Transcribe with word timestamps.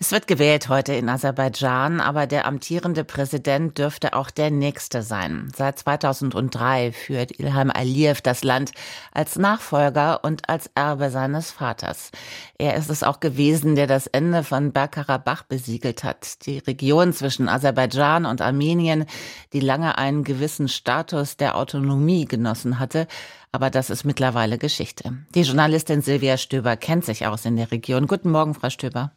es 0.00 0.12
wird 0.12 0.28
gewählt 0.28 0.68
heute 0.68 0.92
in 0.92 1.08
Aserbaidschan, 1.08 2.00
aber 2.00 2.28
der 2.28 2.46
amtierende 2.46 3.02
Präsident 3.02 3.78
dürfte 3.78 4.12
auch 4.12 4.30
der 4.30 4.52
nächste 4.52 5.02
sein. 5.02 5.50
Seit 5.56 5.80
2003 5.80 6.92
führt 6.92 7.36
Ilham 7.40 7.72
Aliyev 7.72 8.20
das 8.22 8.44
Land 8.44 8.70
als 9.10 9.34
Nachfolger 9.34 10.22
und 10.22 10.48
als 10.48 10.70
Erbe 10.76 11.10
seines 11.10 11.50
Vaters. 11.50 12.12
Er 12.58 12.76
ist 12.76 12.90
es 12.90 13.02
auch 13.02 13.18
gewesen, 13.18 13.74
der 13.74 13.88
das 13.88 14.06
Ende 14.06 14.44
von 14.44 14.70
Bergkarabach 14.70 15.42
besiegelt 15.42 16.04
hat. 16.04 16.46
Die 16.46 16.58
Region 16.58 17.12
zwischen 17.12 17.48
Aserbaidschan 17.48 18.24
und 18.24 18.40
Armenien, 18.40 19.04
die 19.52 19.60
lange 19.60 19.98
einen 19.98 20.22
gewissen 20.22 20.68
Status 20.68 21.36
der 21.36 21.56
Autonomie 21.56 22.24
genossen 22.24 22.78
hatte, 22.78 23.08
aber 23.50 23.68
das 23.68 23.90
ist 23.90 24.04
mittlerweile 24.04 24.58
Geschichte. 24.58 25.18
Die 25.34 25.42
Journalistin 25.42 26.02
Silvia 26.02 26.36
Stöber 26.36 26.76
kennt 26.76 27.04
sich 27.04 27.26
aus 27.26 27.44
in 27.44 27.56
der 27.56 27.72
Region. 27.72 28.06
Guten 28.06 28.30
Morgen, 28.30 28.54
Frau 28.54 28.70
Stöber. 28.70 29.10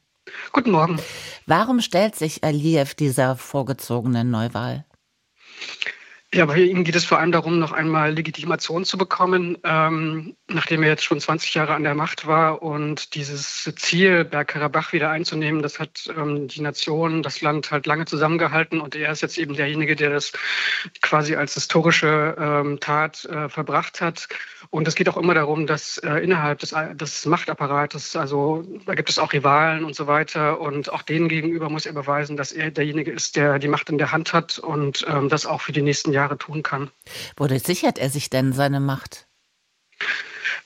Guten 0.52 0.72
Morgen. 0.72 1.00
Warum 1.46 1.82
stellt 1.82 2.16
sich 2.16 2.44
Aliyev 2.44 2.94
dieser 2.96 3.36
vorgezogenen 3.36 4.30
Neuwahl? 4.30 4.86
Ja, 6.34 6.46
bei 6.46 6.60
ihm 6.60 6.86
geht 6.86 6.96
es 6.96 7.04
vor 7.04 7.20
allem 7.20 7.34
darum, 7.34 7.60
noch 7.60 7.74
einmal 7.74 8.14
Legitimation 8.14 8.86
zu 8.86 8.98
bekommen, 8.98 9.58
ähm, 9.66 10.38
nachdem 10.54 10.84
er 10.84 10.90
jetzt 10.90 11.04
schon 11.04 11.20
20 11.20 11.54
Jahre 11.54 11.74
an 11.74 11.84
der 11.84 11.96
Macht 11.96 12.28
war 12.28 12.62
und 12.62 13.16
dieses 13.16 13.72
Ziel, 13.76 14.26
Bergkarabach 14.26 14.94
wieder 14.94 15.10
einzunehmen, 15.10 15.62
das 15.62 15.80
hat 15.80 16.12
ähm, 16.16 16.48
die 16.48 16.62
Nation, 16.62 17.24
das 17.24 17.42
Land 17.42 17.72
halt 17.72 17.86
lange 17.86 18.06
zusammengehalten 18.06 18.82
und 18.82 18.96
er 18.96 19.12
ist 19.12 19.22
jetzt 19.22 19.38
eben 19.38 19.56
derjenige, 19.56 19.96
der 19.96 20.10
das 20.10 20.32
quasi 21.02 21.36
als 21.36 21.54
historische 21.54 22.36
ähm, 22.40 22.80
Tat 22.80 23.26
äh, 23.26 23.50
verbracht 23.50 24.02
hat. 24.02 24.28
Und 24.70 24.88
es 24.88 24.96
geht 24.96 25.10
auch 25.10 25.18
immer 25.18 25.34
darum, 25.34 25.68
dass 25.68 25.98
äh, 26.00 26.16
innerhalb 26.18 26.60
des, 26.60 26.76
des 26.94 27.26
Machtapparates, 27.26 28.16
also 28.16 28.64
da 28.86 28.96
gibt 28.96 29.10
es 29.10 29.20
auch 29.20 29.34
Rivalen 29.34 29.84
und 29.84 29.96
so 29.96 30.08
weiter 30.08 30.60
und 30.60 30.92
auch 30.92 31.02
denen 31.02 31.28
gegenüber 31.28 31.70
muss 31.70 31.86
er 31.86 31.94
beweisen, 31.94 32.38
dass 32.38 32.52
er 32.52 32.72
derjenige 32.72 33.12
ist, 33.12 33.36
der 33.36 33.60
die 33.60 33.68
Macht 33.68 33.90
in 33.90 33.98
der 33.98 34.12
Hand 34.12 34.34
hat 34.34 34.60
und 34.60 35.06
ähm, 35.08 35.30
das 35.30 35.46
auch 35.46 35.62
für 35.62 35.72
die 35.72 35.82
nächsten 35.82 36.12
Jahre 36.14 36.38
tun 36.38 36.64
kann. 36.64 36.92
Wodurch 37.38 37.64
sichert 37.64 37.98
er 37.98 38.10
sich 38.10 38.30
denn 38.30 38.54
seine 38.54 38.80
Macht? 38.80 39.28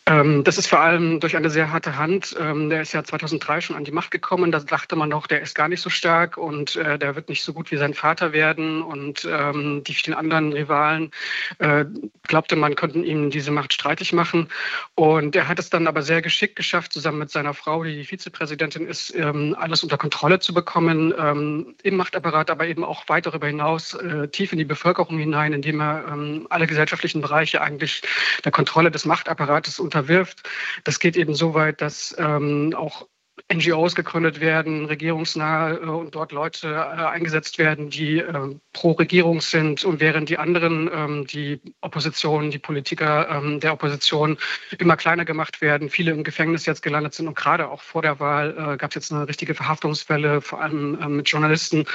Ähm, 0.08 0.44
das 0.44 0.60
ist 0.60 0.68
vor 0.68 0.82
allem 0.82 1.20
durch 1.20 1.36
eine 1.36 1.50
sehr 1.50 1.72
harte 1.72 1.98
Hand. 1.98 2.36
Ähm, 2.40 2.70
der 2.70 2.82
ist 2.82 2.94
ja 2.94 3.04
2003 3.04 3.62
schon 3.62 3.76
an 3.76 3.86
die 3.86 3.92
Macht 3.92 4.12
gekommen. 4.12 4.52
Da 4.52 4.60
dachte 4.60 4.96
man 4.96 5.10
noch, 5.10 5.26
der 5.26 5.42
ist 5.42 5.56
gar 5.56 5.68
nicht 5.68 5.82
so 5.82 5.90
stark 5.90 6.38
und 6.38 6.76
äh, 6.76 7.00
der 7.00 7.16
wird 7.16 7.28
nicht 7.28 7.44
so 7.44 7.54
gut 7.54 7.72
wie 7.72 7.78
sein 7.78 7.96
Vater 7.96 8.32
werden. 8.32 8.84
Und 8.84 9.28
ähm, 9.30 9.84
die 9.84 9.96
vielen 9.96 10.16
anderen 10.16 10.54
Rivalen 10.54 11.10
äh, 11.58 11.86
glaubte 12.28 12.56
man, 12.56 12.76
könnten 12.76 13.04
ihm 13.04 13.32
diese 13.32 13.50
Macht 13.50 13.74
streitig 13.74 14.14
machen. 14.14 14.48
Und 14.94 15.36
er 15.36 15.48
hat 15.48 15.58
es 15.58 15.72
dann 15.72 15.88
aber 15.88 16.04
sehr 16.04 16.22
geschickt 16.22 16.56
geschafft, 16.56 16.94
zusammen 16.94 17.18
mit 17.18 17.32
seiner 17.32 17.56
Frau, 17.56 17.84
die 17.84 18.04
Vizepräsidentin 18.04 18.88
ist, 18.88 19.16
alles 19.16 19.84
unter 19.84 19.98
Kontrolle 19.98 20.40
zu 20.40 20.54
bekommen 20.54 21.76
im 21.84 21.96
Machtapparat, 21.96 22.50
aber 22.50 22.68
eben 22.68 22.84
auch 22.84 23.08
weit 23.08 23.26
darüber 23.26 23.48
hinaus 23.48 23.94
äh, 23.94 24.28
tief 24.28 24.52
in 24.52 24.58
die 24.58 24.66
Bevölkerung 24.66 25.18
hinein, 25.18 25.54
indem 25.54 25.82
er 25.82 26.18
alle 26.50 26.68
gesellschaftlichen 26.68 27.22
Bereiche 27.22 27.62
eigentlich 27.62 28.02
der 28.44 28.52
Kontrolle 28.52 28.92
des 28.92 29.06
Machtapparates 29.06 29.80
unter 29.80 29.95
unterwirft. 29.96 30.44
Das 30.84 31.00
geht 31.00 31.18
eben 31.18 31.36
so 31.36 31.54
weit, 31.54 31.82
dass 31.82 32.16
ähm, 32.18 32.74
auch 32.76 33.08
NGOs 33.54 33.96
gegründet 33.96 34.40
werden, 34.40 34.86
regierungsnahe 34.86 35.76
äh, 35.76 35.86
und 35.86 36.16
dort 36.16 36.32
Leute 36.32 36.70
äh, 36.70 37.06
eingesetzt 37.06 37.60
werden, 37.60 37.90
die 37.90 38.20
äh, 38.20 38.56
pro 38.74 38.92
Regierung 38.94 39.42
sind 39.42 39.84
und 39.84 40.00
während 40.00 40.30
die 40.30 40.38
anderen, 40.38 40.90
ähm, 40.92 41.28
die 41.28 41.62
Opposition, 41.82 42.50
die 42.50 42.60
Politiker 42.60 43.30
ähm, 43.30 43.60
der 43.60 43.74
Opposition 43.74 44.38
immer 44.80 44.96
kleiner 44.96 45.26
gemacht 45.26 45.62
werden, 45.62 45.90
viele 45.90 46.12
im 46.12 46.24
Gefängnis 46.24 46.66
jetzt 46.66 46.82
gelandet 46.82 47.14
sind 47.14 47.28
und 47.28 47.36
gerade 47.36 47.70
auch 47.70 47.82
vor 47.82 48.02
der 48.02 48.20
Wahl 48.20 48.56
äh, 48.58 48.78
gab 48.78 48.92
es 48.92 48.96
jetzt 48.96 49.12
eine 49.12 49.28
richtige 49.28 49.54
Verhaftungswelle, 49.54 50.42
vor 50.42 50.62
allem 50.62 50.98
ähm, 51.02 51.18
mit 51.18 51.30
Journalisten, 51.30 51.86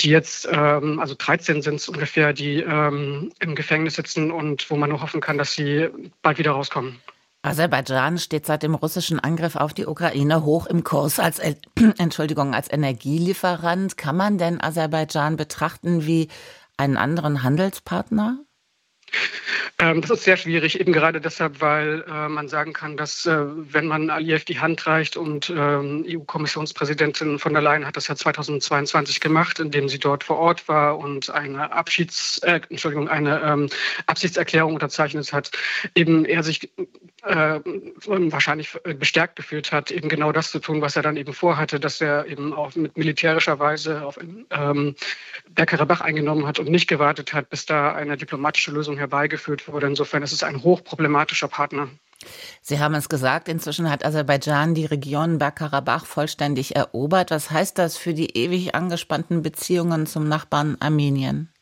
die 0.00 0.10
jetzt, 0.10 0.48
ähm, 0.50 1.00
also 1.00 1.14
13 1.18 1.60
sind 1.60 1.76
es 1.76 1.88
ungefähr, 1.88 2.32
die 2.32 2.60
ähm, 2.60 3.32
im 3.40 3.54
Gefängnis 3.54 3.94
sitzen 3.94 4.30
und 4.30 4.70
wo 4.70 4.76
man 4.76 4.90
nur 4.90 5.02
hoffen 5.02 5.20
kann, 5.20 5.38
dass 5.38 5.54
sie 5.54 5.88
bald 6.22 6.38
wieder 6.38 6.52
rauskommen. 6.52 7.00
Aserbaidschan 7.44 8.16
steht 8.18 8.46
seit 8.46 8.62
dem 8.62 8.74
russischen 8.74 9.20
Angriff 9.20 9.54
auf 9.54 9.74
die 9.74 9.86
Ukraine 9.86 10.44
hoch 10.44 10.66
im 10.66 10.82
Kurs 10.82 11.18
als, 11.18 11.38
Entschuldigung, 11.98 12.54
als 12.54 12.72
Energielieferant. 12.72 13.98
Kann 13.98 14.16
man 14.16 14.38
denn 14.38 14.62
Aserbaidschan 14.62 15.36
betrachten 15.36 16.06
wie 16.06 16.28
einen 16.78 16.96
anderen 16.96 17.42
Handelspartner? 17.42 18.38
Ähm, 19.78 20.00
das 20.00 20.10
ist 20.10 20.24
sehr 20.24 20.36
schwierig, 20.36 20.80
eben 20.80 20.92
gerade 20.92 21.20
deshalb, 21.20 21.60
weil 21.60 22.04
äh, 22.08 22.28
man 22.28 22.48
sagen 22.48 22.72
kann, 22.72 22.96
dass 22.96 23.26
äh, 23.26 23.36
wenn 23.36 23.86
man 23.86 24.08
Aliyev 24.08 24.44
die 24.44 24.60
Hand 24.60 24.86
reicht 24.86 25.16
und 25.16 25.50
ähm, 25.50 26.04
EU-Kommissionspräsidentin 26.08 27.38
von 27.38 27.52
der 27.52 27.62
Leyen 27.62 27.86
hat 27.86 27.96
das 27.96 28.08
ja 28.08 28.14
2022 28.14 29.20
gemacht, 29.20 29.58
indem 29.58 29.88
sie 29.88 29.98
dort 29.98 30.24
vor 30.24 30.38
Ort 30.38 30.68
war 30.68 30.98
und 30.98 31.28
eine 31.30 31.72
Abschieds, 31.72 32.38
äh, 32.38 32.60
Entschuldigung, 32.70 33.08
eine 33.08 33.42
ähm, 33.42 33.68
Absichtserklärung 34.06 34.74
unterzeichnet 34.74 35.32
hat, 35.32 35.50
eben 35.94 36.24
er 36.24 36.44
sich 36.44 36.70
äh, 37.24 37.60
wahrscheinlich 38.06 38.78
bestärkt 38.98 39.36
gefühlt 39.36 39.72
hat, 39.72 39.90
eben 39.90 40.08
genau 40.08 40.32
das 40.32 40.50
zu 40.50 40.58
tun, 40.58 40.80
was 40.80 40.96
er 40.96 41.02
dann 41.02 41.16
eben 41.16 41.32
vorhatte, 41.32 41.80
dass 41.80 42.00
er 42.00 42.26
eben 42.26 42.52
auch 42.52 42.74
mit 42.74 42.96
militärischer 42.96 43.58
Weise 43.58 44.04
auf 44.04 44.18
ähm, 44.50 44.94
Bergkarabach 45.48 46.00
eingenommen 46.00 46.46
hat 46.46 46.58
und 46.58 46.68
nicht 46.68 46.88
gewartet 46.88 47.32
hat, 47.32 47.50
bis 47.50 47.66
da 47.66 47.92
eine 47.92 48.16
diplomatische 48.16 48.70
Lösung 48.70 48.96
herbeigeführt 48.96 49.68
wurde. 49.68 49.86
Insofern 49.86 50.22
ist 50.22 50.32
es 50.32 50.42
ein 50.42 50.62
hochproblematischer 50.62 51.48
Partner. 51.48 51.88
Sie 52.62 52.78
haben 52.78 52.94
es 52.94 53.08
gesagt, 53.08 53.48
inzwischen 53.48 53.90
hat 53.90 54.04
Aserbaidschan 54.04 54.74
die 54.74 54.86
Region 54.86 55.38
Bergkarabach 55.38 56.06
vollständig 56.06 56.76
erobert. 56.76 57.30
Was 57.30 57.50
heißt 57.50 57.78
das 57.78 57.96
für 57.96 58.14
die 58.14 58.36
ewig 58.36 58.74
angespannten 58.74 59.42
Beziehungen 59.42 60.06
zum 60.06 60.28
Nachbarn 60.28 60.76
Armenien? 60.80 61.52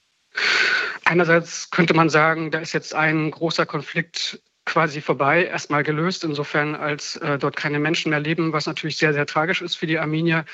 Einerseits 1.04 1.70
könnte 1.70 1.94
man 1.94 2.08
sagen, 2.08 2.50
da 2.50 2.60
ist 2.60 2.72
jetzt 2.72 2.94
ein 2.94 3.30
großer 3.30 3.66
Konflikt 3.66 4.40
quasi 4.64 5.00
vorbei, 5.00 5.44
erstmal 5.44 5.82
gelöst, 5.82 6.24
insofern 6.24 6.74
als 6.74 7.16
äh, 7.16 7.38
dort 7.38 7.56
keine 7.56 7.78
Menschen 7.78 8.10
mehr 8.10 8.20
leben, 8.20 8.52
was 8.52 8.66
natürlich 8.66 8.96
sehr, 8.96 9.12
sehr 9.12 9.26
tragisch 9.26 9.60
ist 9.60 9.74
für 9.74 9.86
die 9.86 9.98
Armenier. 9.98 10.44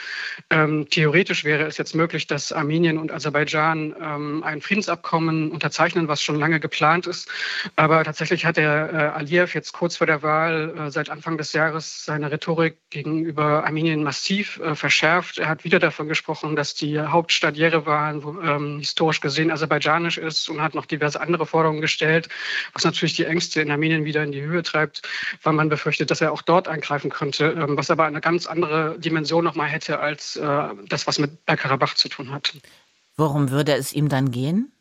Ähm, 0.50 0.88
theoretisch 0.90 1.44
wäre 1.44 1.64
es 1.64 1.76
jetzt 1.76 1.94
möglich, 1.94 2.26
dass 2.26 2.52
Armenien 2.52 2.98
und 2.98 3.12
Aserbaidschan 3.12 3.94
ähm, 4.00 4.42
ein 4.42 4.60
Friedensabkommen 4.60 5.50
unterzeichnen, 5.50 6.08
was 6.08 6.22
schon 6.22 6.36
lange 6.36 6.58
geplant 6.58 7.06
ist. 7.06 7.28
Aber 7.76 8.02
tatsächlich 8.02 8.46
hat 8.46 8.56
der 8.56 8.90
äh, 8.92 9.18
Aliyev 9.18 9.54
jetzt 9.54 9.72
kurz 9.72 9.96
vor 9.96 10.06
der 10.06 10.22
Wahl 10.22 10.74
äh, 10.76 10.90
seit 10.90 11.10
Anfang 11.10 11.36
des 11.36 11.52
Jahres 11.52 12.04
seine 12.04 12.30
Rhetorik 12.30 12.78
gegenüber 12.90 13.64
Armenien 13.64 14.02
massiv 14.02 14.58
äh, 14.60 14.74
verschärft. 14.74 15.38
Er 15.38 15.48
hat 15.48 15.64
wieder 15.64 15.78
davon 15.78 16.08
gesprochen, 16.08 16.56
dass 16.56 16.74
die 16.74 16.98
Hauptstadt 16.98 17.56
Jerewan 17.56 18.24
wo, 18.24 18.40
ähm, 18.40 18.78
historisch 18.78 19.20
gesehen 19.20 19.50
aserbaidschanisch 19.50 20.18
ist 20.18 20.48
und 20.48 20.62
hat 20.62 20.74
noch 20.74 20.86
diverse 20.86 21.20
andere 21.20 21.46
Forderungen 21.46 21.80
gestellt, 21.80 22.28
was 22.72 22.84
natürlich 22.84 23.14
die 23.14 23.24
Ängste 23.24 23.60
in 23.60 23.70
Armenien 23.70 23.97
Armenien 23.98 24.04
wieder 24.04 24.22
in 24.24 24.32
die 24.32 24.42
Höhe 24.42 24.62
treibt, 24.62 25.02
weil 25.42 25.52
man 25.52 25.68
befürchtet, 25.68 26.10
dass 26.10 26.20
er 26.20 26.32
auch 26.32 26.42
dort 26.42 26.68
eingreifen 26.68 27.10
könnte, 27.10 27.56
ähm, 27.58 27.76
was 27.76 27.90
aber 27.90 28.04
eine 28.04 28.20
ganz 28.20 28.46
andere 28.46 28.98
Dimension 28.98 29.44
nochmal 29.44 29.68
hätte 29.68 29.98
als 30.00 30.36
äh, 30.36 30.68
das, 30.88 31.06
was 31.06 31.18
mit 31.18 31.44
Bergkarabach 31.46 31.94
zu 31.94 32.08
tun 32.08 32.30
hat. 32.30 32.54
Worum 33.16 33.50
würde 33.50 33.74
es 33.74 33.92
ihm 33.92 34.08
dann 34.08 34.30
gehen? 34.30 34.72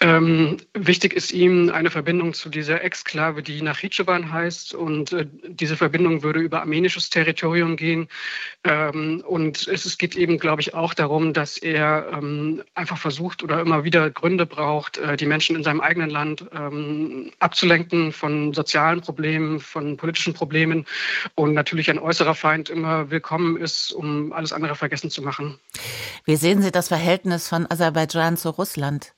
Ähm, 0.00 0.58
wichtig 0.74 1.12
ist 1.12 1.32
ihm 1.32 1.70
eine 1.70 1.90
Verbindung 1.90 2.32
zu 2.32 2.50
dieser 2.50 2.84
Exklave, 2.84 3.42
die 3.42 3.62
nach 3.62 3.78
Hitschewan 3.78 4.32
heißt. 4.32 4.74
Und 4.74 5.12
äh, 5.12 5.26
diese 5.48 5.76
Verbindung 5.76 6.22
würde 6.22 6.38
über 6.38 6.60
armenisches 6.60 7.10
Territorium 7.10 7.76
gehen. 7.76 8.08
Ähm, 8.62 9.24
und 9.26 9.66
es, 9.66 9.84
es, 9.84 9.98
geht 9.98 10.14
eben, 10.14 10.38
glaube 10.38 10.62
ich, 10.62 10.72
auch 10.72 10.94
darum, 10.94 11.32
dass 11.32 11.58
er 11.58 12.12
ähm, 12.12 12.62
einfach 12.74 12.96
versucht 12.96 13.42
oder 13.42 13.60
immer 13.60 13.82
wieder 13.82 14.08
Gründe 14.10 14.46
braucht, 14.46 14.98
äh, 14.98 15.16
die 15.16 15.26
Menschen 15.26 15.56
in 15.56 15.64
seinem 15.64 15.80
eigenen 15.80 16.10
Land 16.10 16.44
ähm, 16.54 17.32
abzulenken 17.40 18.12
von 18.12 18.54
sozialen 18.54 19.00
Problemen, 19.00 19.58
von 19.58 19.96
politischen 19.96 20.32
Problemen. 20.32 20.86
Und 21.34 21.54
natürlich 21.54 21.90
ein 21.90 21.98
äußerer 21.98 22.36
Feind 22.36 22.70
immer 22.70 23.10
willkommen 23.10 23.56
ist, 23.56 23.90
um 23.90 24.32
alles 24.32 24.52
andere 24.52 24.76
vergessen 24.76 25.10
zu 25.10 25.22
machen. 25.22 25.58
Wie 26.24 26.36
sehen 26.36 26.62
Sie 26.62 26.70
das 26.70 26.86
Verhältnis 26.86 27.48
von 27.48 27.68
Aserbaidschan 27.68 28.36
zu 28.36 28.50
Russland? 28.50 29.17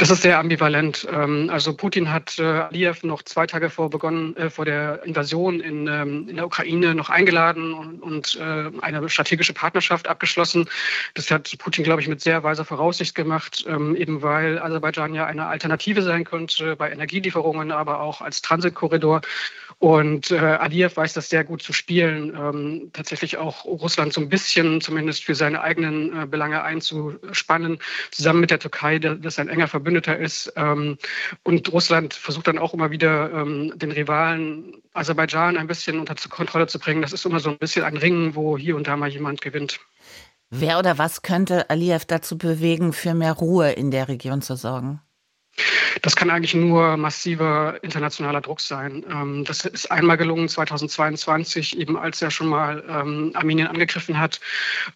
Das 0.00 0.08
ist 0.08 0.22
sehr 0.22 0.38
ambivalent. 0.38 1.06
Ähm, 1.12 1.50
also 1.52 1.74
Putin 1.74 2.10
hat 2.10 2.38
äh, 2.38 2.42
Aliyev 2.42 3.06
noch 3.06 3.22
zwei 3.22 3.46
Tage 3.46 3.68
vor 3.68 3.90
begonnen, 3.90 4.34
äh, 4.34 4.48
vor 4.48 4.64
der 4.64 5.04
Invasion 5.04 5.60
in, 5.60 5.86
ähm, 5.88 6.26
in 6.26 6.36
der 6.36 6.46
Ukraine 6.46 6.94
noch 6.94 7.10
eingeladen 7.10 7.74
und, 7.74 8.02
und 8.02 8.38
äh, 8.40 8.70
eine 8.80 9.06
strategische 9.10 9.52
Partnerschaft 9.52 10.08
abgeschlossen. 10.08 10.70
Das 11.12 11.30
hat 11.30 11.54
Putin, 11.58 11.84
glaube 11.84 12.00
ich, 12.00 12.08
mit 12.08 12.22
sehr 12.22 12.42
weiser 12.42 12.64
Voraussicht 12.64 13.14
gemacht, 13.14 13.66
ähm, 13.68 13.94
eben 13.94 14.22
weil 14.22 14.58
Aserbaidschan 14.58 15.14
ja 15.14 15.26
eine 15.26 15.48
Alternative 15.48 16.00
sein 16.00 16.24
könnte 16.24 16.76
bei 16.76 16.90
Energielieferungen, 16.90 17.70
aber 17.70 18.00
auch 18.00 18.22
als 18.22 18.40
Transitkorridor. 18.40 19.20
Und 19.80 20.30
äh, 20.30 20.36
Aliyev 20.36 20.98
weiß 20.98 21.14
das 21.14 21.30
sehr 21.30 21.42
gut 21.42 21.62
zu 21.62 21.72
spielen, 21.72 22.36
ähm, 22.36 22.90
tatsächlich 22.92 23.38
auch 23.38 23.64
Russland 23.64 24.12
so 24.12 24.20
ein 24.20 24.28
bisschen 24.28 24.82
zumindest 24.82 25.24
für 25.24 25.34
seine 25.34 25.62
eigenen 25.62 26.24
äh, 26.24 26.26
Belange 26.26 26.62
einzuspannen, 26.62 27.78
zusammen 28.10 28.40
mit 28.40 28.50
der 28.50 28.58
Türkei, 28.58 28.98
das 28.98 29.38
ein 29.38 29.48
enger 29.48 29.68
Verbündeter 29.68 29.89
Verbündeter 29.90 30.18
ist. 30.18 30.52
Ähm, 30.56 30.98
und 31.42 31.72
Russland 31.72 32.14
versucht 32.14 32.46
dann 32.46 32.58
auch 32.58 32.74
immer 32.74 32.90
wieder 32.90 33.32
ähm, 33.32 33.72
den 33.76 33.90
Rivalen 33.90 34.82
Aserbaidschan 34.92 35.56
ein 35.56 35.66
bisschen 35.66 35.98
unter 35.98 36.14
Kontrolle 36.28 36.66
zu 36.66 36.78
bringen. 36.78 37.02
Das 37.02 37.12
ist 37.12 37.26
immer 37.26 37.40
so 37.40 37.50
ein 37.50 37.58
bisschen 37.58 37.84
ein 37.84 37.96
Ringen, 37.96 38.34
wo 38.34 38.56
hier 38.56 38.76
und 38.76 38.86
da 38.86 38.96
mal 38.96 39.08
jemand 39.08 39.40
gewinnt. 39.40 39.80
Wer 40.50 40.78
oder 40.78 40.98
was 40.98 41.22
könnte 41.22 41.70
Aliyev 41.70 42.04
dazu 42.06 42.36
bewegen, 42.36 42.92
für 42.92 43.14
mehr 43.14 43.32
Ruhe 43.32 43.72
in 43.72 43.90
der 43.90 44.08
Region 44.08 44.42
zu 44.42 44.56
sorgen? 44.56 45.00
Das 46.02 46.16
kann 46.16 46.30
eigentlich 46.30 46.54
nur 46.54 46.96
massiver 46.96 47.78
internationaler 47.82 48.40
Druck 48.40 48.60
sein. 48.60 49.04
Ähm, 49.10 49.44
das 49.44 49.64
ist 49.64 49.90
einmal 49.90 50.16
gelungen 50.16 50.48
2022, 50.48 51.78
eben 51.78 51.96
als 51.96 52.22
er 52.22 52.30
schon 52.30 52.48
mal 52.48 52.82
ähm, 52.88 53.32
Armenien 53.34 53.66
angegriffen 53.66 54.18
hat. 54.18 54.40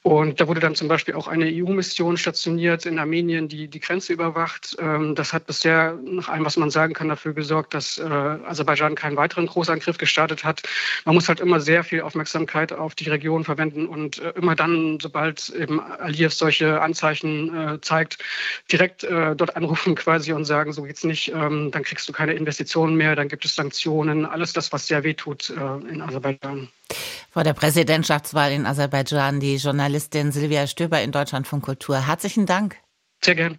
Und 0.03 0.41
da 0.41 0.49
wurde 0.49 0.61
dann 0.61 0.75
zum 0.75 0.89
Beispiel 0.89 1.15
auch 1.15 1.29
eine 1.29 1.47
EU-Mission 1.47 2.17
stationiert 2.17 2.87
in 2.87 2.99
Armenien, 2.99 3.49
die 3.49 3.69
die 3.69 3.81
Grenze 3.81 4.13
überwacht. 4.13 4.77
Ähm, 4.79 5.15
das 5.15 5.33
hat 5.33 5.47
bisher 5.47 5.99
nach 6.05 6.29
allem, 6.29 6.45
was 6.45 6.57
man 6.57 6.71
sagen 6.71 6.95
kann, 6.95 7.09
dafür 7.09 7.35
gesorgt, 7.35 7.75
dass 7.75 7.99
äh, 7.99 8.05
Aserbaidschan 8.05 8.95
keinen 8.95 9.17
weiteren 9.17 9.47
Großangriff 9.47 9.99
gestartet 9.99 10.45
hat. 10.45 10.63
Man 11.05 11.15
muss 11.15 11.29
halt 11.29 11.41
immer 11.41 11.61
sehr 11.61 11.85
viel 11.85 12.03
Aufmerksamkeit 12.03 12.73
auf 12.73 12.95
die 12.95 13.09
Region 13.09 13.45
verwenden 13.45 13.87
und 13.87 14.19
äh, 14.21 14.31
immer 14.37 14.55
dann, 14.55 14.99
sobald 15.01 15.51
eben 15.51 15.81
Aliyev 15.81 16.35
solche 16.35 16.81
Anzeichen 16.81 17.55
äh, 17.55 17.81
zeigt, 17.81 18.19
direkt 18.71 19.05
dort 19.05 19.57
anrufen 19.57 19.95
quasi 20.05 20.33
und 20.33 20.45
sagen, 20.45 20.73
so 20.73 20.84
geht's 20.85 21.05
nicht, 21.05 21.33
ähm, 21.33 21.71
dann 21.71 21.83
kriegst 21.83 22.09
du 22.09 22.13
keine 22.13 22.35
Investitionen 22.35 22.97
mehr, 22.97 23.17
dann 23.17 23.29
gibt 23.29 23.45
es 23.45 23.55
Sanktionen, 23.55 24.25
alles 24.27 24.53
das, 24.53 24.73
was 24.73 24.87
sehr 24.87 25.05
weh 25.05 25.15
tut 25.15 25.51
äh, 25.51 25.55
in 25.89 26.01
Aserbaidschan. 26.01 26.69
Vor 27.31 27.45
der 27.45 27.55
Präsidentschaftswahl 27.55 28.53
in 28.53 28.67
Aserbaidschan 28.67 29.41
die 29.41 29.57
Journalistin 29.57 30.33
Silvia 30.33 30.67
Stöber 30.67 31.03
in 31.03 31.13
Deutschland 31.13 31.47
von 31.47 31.61
Kultur. 31.61 32.07
Herzlichen 32.07 32.47
Dank. 32.47 32.77
Sehr 33.23 33.35
gern. 33.35 33.59